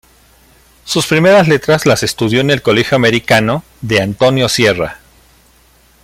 Sus 0.83 1.05
primeras 1.05 1.47
letras 1.47 1.85
las 1.85 2.01
estudió 2.01 2.41
en 2.41 2.49
el 2.49 2.63
colegio 2.63 2.95
Americano, 2.97 3.63
de 3.81 4.01
Antonio 4.01 4.49
Sierra. 4.49 4.99